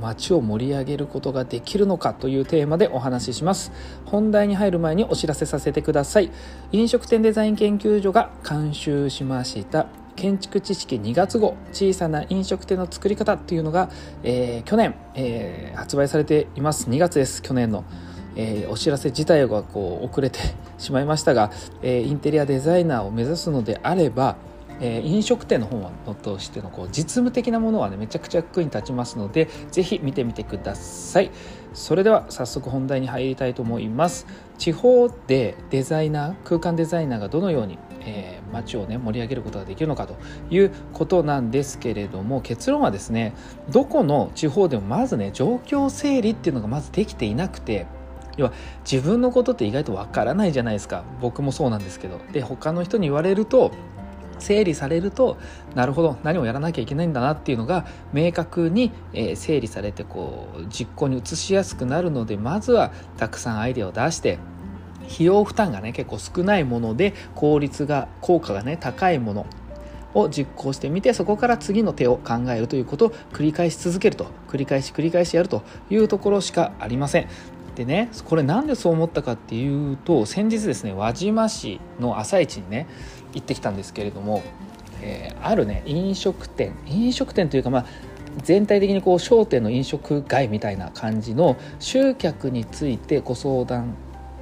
[0.00, 3.72] 街を盛り上げることができるのかというテーマでお話しします。
[4.04, 6.30] 本題に入る前にお知らせさせてください。
[6.72, 9.86] 飲食店デザイン研究所が監修しました。
[10.16, 13.88] 建築知識2月号小さな飲食店の作り方っていうのが、
[14.24, 16.90] えー、去年、えー、発売されています。
[16.90, 17.84] 2月です去年の。
[18.36, 20.38] えー、お知らせ自体がこう遅れて
[20.78, 21.50] しまいましたが、
[21.82, 24.36] えー、インテリアデザイナーを目指すのであれば
[24.80, 31.30] えー、飲食店の本をとしてのこう実務的なものはねめちゃくちゃ役に立ちますのでぜひ見てみてください。
[31.74, 34.26] それでは早速本題に入りたいと思います。
[34.56, 40.16] 地方でデザイナー空間デザイナーがどのように、えー、街をね盛り上げることができるのかと
[40.50, 43.34] いうことなんですけれども結論はですね
[43.70, 47.86] どこの地方でもまずね状況整理っていうのがまずできていなくて
[48.36, 48.52] 要は
[48.90, 51.04] 自分のことって意外とわからないじゃないですか。
[51.20, 52.20] 僕もそうなんですけど。
[52.32, 53.72] で他の人に言われると
[54.38, 55.38] 整理されると
[55.74, 64.38] なるほど何をやらなきゃいけないんだなっていうのが明確に、え整理されてこう実行に移しやすくなるのでまずはたくさんアイデアを出して
[65.08, 69.46] 費用負担がね結構少ないもので効率が効果がね高いもの
[70.14, 77.28] を実行してみてそこから次の手を考えるということを繰り返し続けると繰り返し繰り返しやるというところしかありません。
[77.74, 82.88] でねこれなんでそう思ったかっていうと先日ですね輪島市の朝市にね
[83.34, 84.42] 行ってきたんですけれども、
[85.02, 87.86] えー、あるね飲食店飲食店というかまあ
[88.42, 93.94] 全体的にこう商店の飲食街みたいな感じの集客についてご相談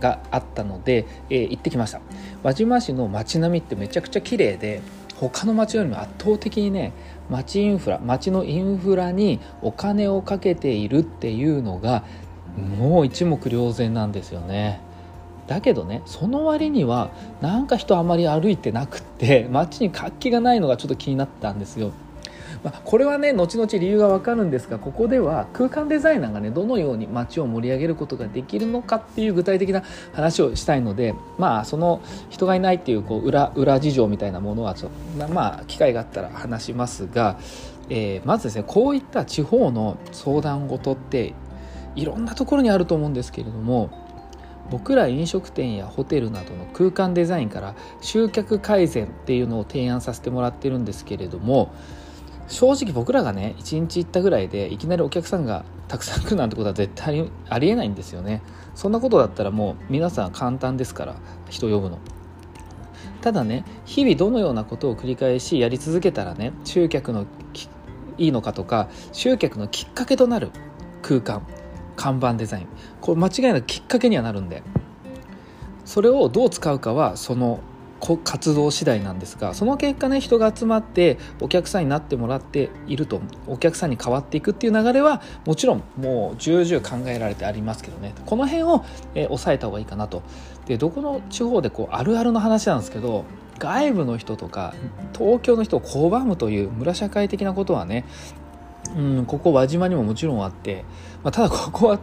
[0.00, 2.00] があったので、えー、行ってきました。
[2.42, 4.80] 輪島市の街並みってめちゃくちゃ綺麗で
[5.16, 6.92] 他の町よりも圧倒的にね
[7.28, 12.04] 町インフラ町のインフラにお金をかけているっていうのが
[12.56, 14.80] もう一目瞭然なんですよね。
[15.50, 21.90] だけどねその割にはなんか人あまり歩いてなくって 街に活気がないのがちょっと気になったんですよ。
[22.62, 34.90] まあ、これはね後々理由がわかるんですがここでは空間デザイナーがねどのように街を盛り上げることができるのかっていう具体的な話をしたいのでまあその人がいないっていうこう裏裏事情みたいなものはちょ
[35.32, 37.38] まあ機会があったら話しますが、
[37.88, 41.32] えー、まずですねこういった地方の相談事って
[41.96, 44.09] いろんなところにあると思うんですけれども
[44.70, 51.74] 僕ら飲食店やホテルなどの空間デザインから集客改善っていうのを提案させてもらってるんですけれども
[52.50, 58.42] 正直僕らがね1日行ったぐらいでいきなりお客さんがたくさん来るなんてことは絶対ありえないんですよね。
[58.74, 61.16] そんなことだったらもう皆さん簡単ですから
[61.48, 61.98] 人呼ぶの。
[63.22, 67.26] ただね日々どのようなことを繰り返しやり続けたらね集客の
[68.18, 70.50] いいのかとか集客のきっかけとなる
[71.02, 71.46] 空間。
[72.00, 72.66] 看板デザイン。
[73.02, 74.62] これ間違いなくきっかけにはなるんで。
[75.84, 77.60] それをどう使うかはその
[78.24, 88.14] 活動次第なんですがその結果ね人が集まってお客さんになってもらっているとお客さんに変わっていくっていう流れはもちろんもう重々考えられてありますけどね。
[88.24, 88.84] この辺を、
[89.14, 90.22] えー、抑えた方がいいかなと。
[90.66, 93.24] でどこの地方でこうあるあるの話なんですけど
[93.58, 94.74] 外部の人とか
[95.12, 98.06] 東京の人を拒むという村社会的なことはね
[98.96, 100.84] うん、ここ輪島にももちろんあって、
[101.22, 102.00] まあ、ただここは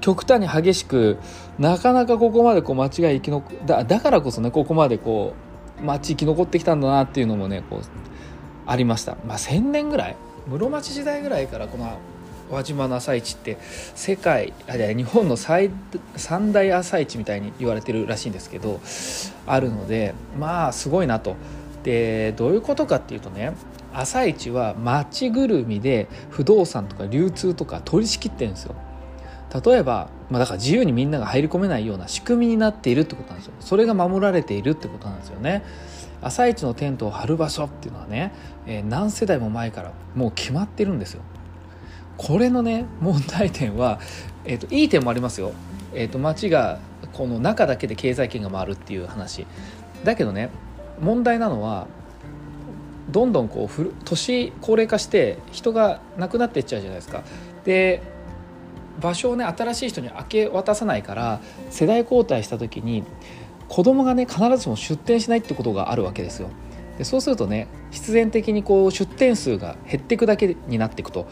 [0.00, 1.18] 極端に激しく
[1.58, 5.34] なかなかここまでこう街が生き残だだからこそねここまでこ
[5.80, 7.80] う街生き残ってきたんだなっていうのもねこう
[8.66, 10.16] ありました、まあ、1000年ぐらい
[10.48, 11.98] 室町時代ぐらいからこの
[12.50, 13.58] 輪島の朝市って
[13.94, 15.70] 世界あ日本の最
[16.16, 18.80] 三大朝市みたいに言われてるらしいんですけど
[19.46, 21.36] あるのでまあすごいなと。
[21.82, 23.54] でどういうことかっていうとね
[23.92, 28.74] 朝市は町ぐるみで不動産とか流通とか取り仕切ってるんですよ。
[29.64, 33.52] 例えば、まあ、だから自由にみんなが入り込めないような仕組みになっているってことなんですよ。
[33.58, 35.64] それが守られているってことなんですよね。
[36.22, 38.32] 朝市のテントを張る場所っていうのはね、
[38.66, 41.22] えー、何世代も前からもう決まってるんですよ。
[42.16, 43.98] これのね問題点は、
[44.44, 45.52] えーと、いい点もありますよ、
[45.94, 46.78] えーと、と町が
[47.14, 49.46] この中だけで経済圏が回るっていう話。
[50.04, 50.50] だけどね
[51.00, 51.88] 問題なのは
[53.10, 57.22] どんどんこう年高齢化して人が亡くなっていっちゃうじゃないですか。
[57.64, 58.02] で
[59.00, 61.40] 場所をね新しい人に明け渡さないから
[61.70, 63.04] 世代交代した時に
[63.68, 66.48] 子供がね必ずしも出店しないってことがあるわけですよ。
[66.98, 71.26] でそうするとね必然的にこう出店数が減っていくだけになっていくと。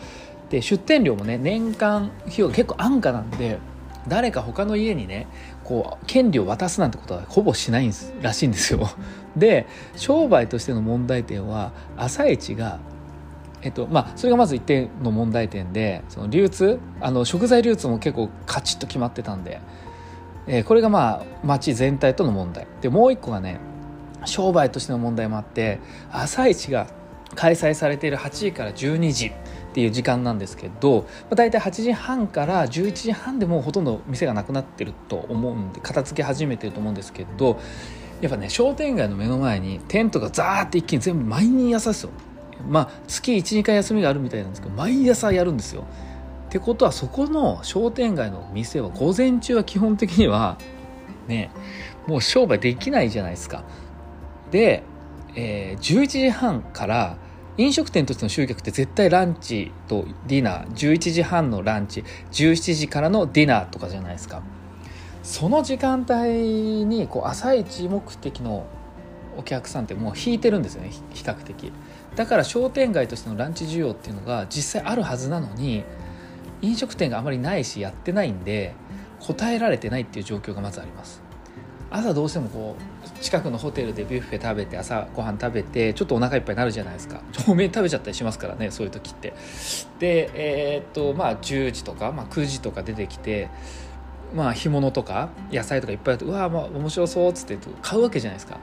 [0.50, 3.58] で出店料もね年間費用が結構安価なんで
[4.06, 5.26] 誰か他の家にね
[5.69, 8.88] こう権利を渡すなんてことはほぼしないんですらしいんですよ。
[9.37, 9.67] で
[9.97, 12.79] 商売としての問題点は朝市が
[13.61, 19.61] えっとまあ、それがまず一点の問題点でその流通あの食材流通も結構カチッと決まってたんで、
[20.47, 23.59] えー、これがまあ町全体との問題でもう一個がね
[24.26, 25.81] 商売としての問題もあって
[26.12, 26.87] 朝市が
[27.35, 29.32] 開催されている8時から12時
[29.70, 37.61] っていう時間なんですけど、まあ、大体8時半から11時半でもうほとんど店がなくなってると思うんで片付け始めてると思うんですけど
[38.20, 42.11] やっぱね商店街の目の前にテントがザーって一気に全部毎日朝ですよ。
[42.69, 45.85] まあ月12回休みがあるみたいなんですけど毎朝やるんですよ。
[46.49, 50.59] ってことはそこの商店街の店は午前中は基本的には
[51.29, 51.50] ね
[52.06, 53.64] もう商売できないじゃないですか。
[54.50, 54.82] で、
[55.37, 57.19] えー、11時半から
[57.58, 64.43] 飲食店としての集客って絶対ランチとディナー11時半のランチ17時からのディナーとかじゃないですか。
[65.25, 68.66] その時間帯にこう朝一目的の
[69.37, 71.72] お客さんってもう引いてるんですよね比較的。
[72.14, 75.84] だから商店街としてのランチ需要っていうのが実際あるはずなのに
[76.62, 78.75] 飲食店があまりないしやってないんで
[79.20, 81.27] 答えられてないっていう状況がまずあります。
[81.90, 87.23] 朝どうしてもこう近くのホテルでビュッフェ食べて朝ご飯食べてちょっとお腹いっぱいになるじゃないですか。
[87.46, 89.32] 多め食べちゃったりしますからねそういう時って。
[89.99, 93.49] でえー、っとまあ10時とか、まあ、9時とか出てきて
[94.35, 98.58] まあ干物とか野菜とかいっぱいあってうわまあ面白そうっつって買うわけじゃないですか。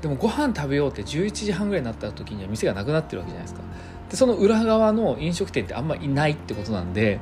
[0.00, 3.60] でもご飯食べようって11時半ぐらいになった時には店がなくなってるわけじゃないですか。
[4.10, 7.20] でその裏側の飲食店ってあんまいないってことなんで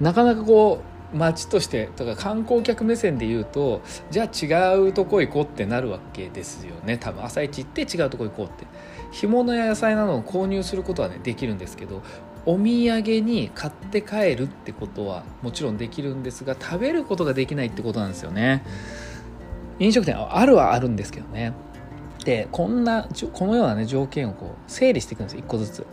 [0.00, 6.98] なかなかこう街としてとか観光客目線で言うとじゃあ違うとこ行こうってなるわけですよね。
[6.98, 8.66] 多分朝一行って違うとこ行こうって。
[9.12, 12.02] 干物や野菜などを購入することはねできるんですけど
[12.46, 18.64] お土産に買って帰るってことはもちろんできるんですが食べることができないってことなんですよね。
[19.78, 21.52] 飲食店あるはあるんですけどね。
[22.24, 25.86] でこんなこのようなね条件をこう整理していくんです一個ずつ。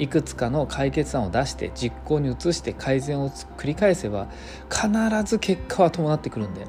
[0.00, 4.28] いくつかの解決案を出して実行に移して改善を繰り返せば
[4.70, 4.88] 必
[5.24, 6.66] ず結果は伴ってくるんで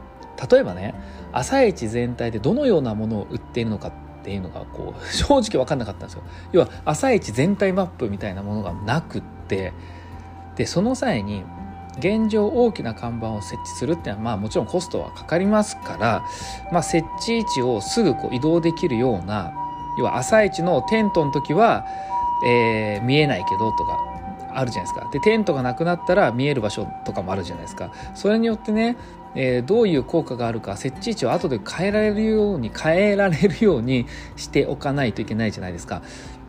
[0.52, 0.94] 例えばね
[1.32, 6.24] 朝市全体でどのようなものを売っているのかっていうのがこう 正直分かんなかったんですよ。
[6.52, 9.72] 要は朝市全体マップみたいなものがなくって
[10.58, 11.44] でその際に
[12.00, 16.26] 現状大きな看板を設置するっていうのはまあもちろんコストはかかりますから、
[16.72, 19.54] まあ、設置位置をすぐこう移動できるような
[19.98, 21.86] 要は朝市のテントの時は
[22.46, 24.00] えー、見えないけどとか
[24.54, 25.10] あるじゃないですか。
[25.12, 27.92] でテントがなくなったら見える場所とかもあるじゃないですか。
[28.16, 28.98] それによってね、
[29.36, 34.06] えー、どういう効果があるか設置位置を後で変えられるように変えられるように
[34.36, 36.02] しておかないといけないじゃないですか。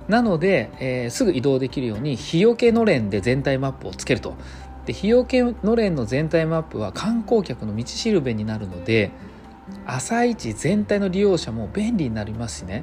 [0.09, 4.35] なので、えー、すぐ移動できるように日よけのれんで全体マップをつけると。
[4.87, 9.13] で日よけのれんの全体マップは観光客の道しるべになるので
[9.87, 12.83] 朝市全体の利用者も便利になりますしね。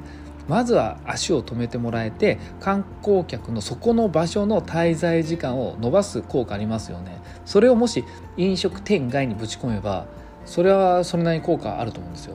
[0.50, 7.20] まずは足を止めてもらえて観光客のそこの場所の滞在時間を延ばす効果ありますよね。
[7.44, 8.04] それをもし
[8.36, 10.06] 飲食店外にぶち込めば
[10.44, 12.34] それはそれなりに効果あると思うんですよ。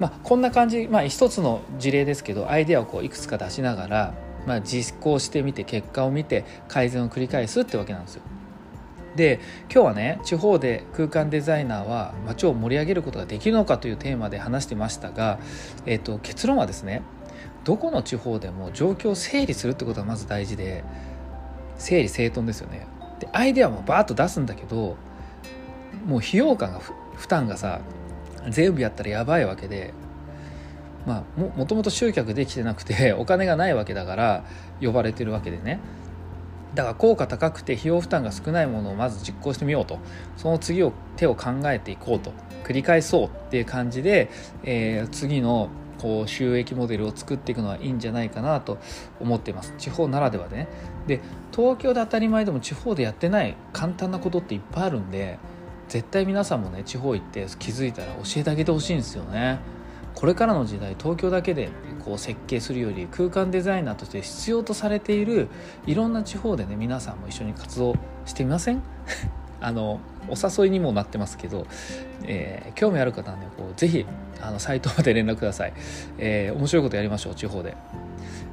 [0.00, 4.14] まあこんな感じまあ一つの事例ですけどアイデアをこういくつか出しながら
[4.44, 8.22] まあ実行してみて結果を見て改善を繰り返すってわけなんですよ。
[9.14, 9.38] で
[9.72, 15.38] 今日はね地方で空間デザイナーは街を盛り上げることができるのかというテーマで話してましたが、
[15.86, 17.02] えーと結論はですね
[17.64, 20.84] どこの地方でも状況を整理するってことがまず大事で
[21.78, 22.86] 整理整頓ですよね。
[23.20, 24.96] でアイデアもバーッと出すんだけど
[26.06, 26.80] もう費用感が
[27.14, 27.80] 負担がさ
[28.48, 29.94] 全部やったらやばいわけで
[31.06, 34.44] まあももともと集客できてなくて お金がないわけだから
[34.80, 35.80] 呼ばれてるわけでね。
[36.74, 39.98] だから効果高くて費用負担が少ないものをまず実行してみようと。
[40.36, 42.32] その次を手を考えていこうと。
[42.64, 44.28] 繰り返そうっていう感じで、
[44.62, 48.78] えー、次のこう収益モデルを作っていくのはいいんじゃないかなと
[49.20, 49.74] 思っています。
[49.78, 50.68] 地方ならではでね。
[51.06, 51.20] で
[51.54, 55.38] 東京で当たり前でも地方でやってない簡単なことっていっぱいあるんで
[55.88, 59.58] 絶対皆さんもね地方行って気づいたら教えてあげてほしいんですよね。
[60.14, 61.68] これからの時代東京だけで
[62.04, 65.48] こう設計するより空間デザイナーとして必要とされている
[65.86, 68.82] いろんな地方でね皆さんも一緒に活動してみません？
[69.60, 71.66] あのお誘いにもなってますけど、
[72.24, 74.06] えー、興味ある方はねこうぜひ
[74.40, 75.72] あのサイトまで連絡ください、
[76.18, 77.76] えー、面白いことやりましょう地方で。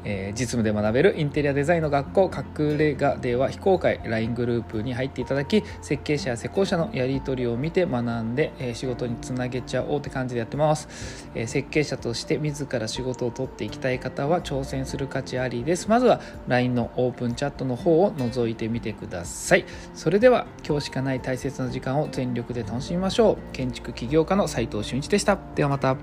[0.04, 15.90] えー、実務で学べるインテリアデザインの学校隠れ家では非公開 LINE グループに入っていただき設計者や施工者のやり取りを見て学んで、えー、仕事につなげちゃおうって感じでやってます、えー、設計者として自ら仕事を取っていきたい方は挑戦する価値ありです。
[15.90, 19.66] まずは LINE のオープンチャットの方を覗いてみてください。
[19.94, 23.38] それでは今日しかない大切な時間を全力で楽しみましょう。
[23.54, 25.38] 建築起業家の斉藤俊一でした。
[25.56, 25.98] ではまた。